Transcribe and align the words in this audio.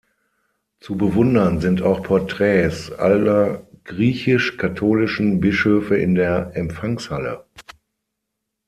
Zu 0.79 0.95
bewundern 0.97 1.59
sind 1.59 1.83
auch 1.83 2.01
Porträts 2.01 2.91
aller 2.91 3.67
griechisch-katholischen 3.83 5.39
Bischöfe 5.39 5.95
in 5.95 6.15
der 6.15 6.55
Empfangshalle. 6.55 7.45